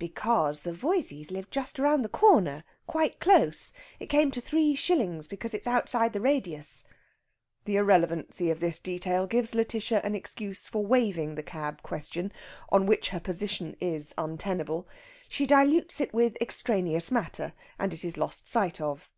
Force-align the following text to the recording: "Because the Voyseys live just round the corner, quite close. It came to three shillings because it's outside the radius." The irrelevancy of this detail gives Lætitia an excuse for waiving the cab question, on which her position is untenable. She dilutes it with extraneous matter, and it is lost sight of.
"Because 0.00 0.62
the 0.64 0.72
Voyseys 0.72 1.30
live 1.30 1.50
just 1.50 1.78
round 1.78 2.02
the 2.04 2.08
corner, 2.08 2.64
quite 2.88 3.20
close. 3.20 3.72
It 4.00 4.08
came 4.08 4.32
to 4.32 4.40
three 4.40 4.74
shillings 4.74 5.28
because 5.28 5.54
it's 5.54 5.68
outside 5.68 6.12
the 6.12 6.20
radius." 6.20 6.82
The 7.64 7.76
irrelevancy 7.76 8.50
of 8.50 8.58
this 8.58 8.80
detail 8.80 9.28
gives 9.28 9.54
Lætitia 9.54 10.02
an 10.02 10.16
excuse 10.16 10.66
for 10.66 10.84
waiving 10.84 11.36
the 11.36 11.44
cab 11.44 11.82
question, 11.84 12.32
on 12.70 12.86
which 12.86 13.10
her 13.10 13.20
position 13.20 13.76
is 13.78 14.12
untenable. 14.18 14.88
She 15.28 15.46
dilutes 15.46 16.00
it 16.00 16.12
with 16.12 16.36
extraneous 16.42 17.12
matter, 17.12 17.52
and 17.78 17.94
it 17.94 18.04
is 18.04 18.16
lost 18.16 18.48
sight 18.48 18.80
of. 18.80 19.08